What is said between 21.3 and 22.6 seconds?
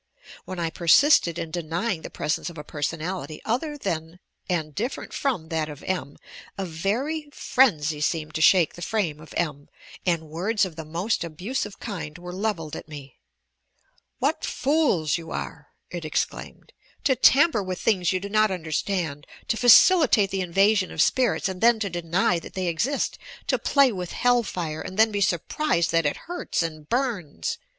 INSANITY 201 of spirits and then to deny that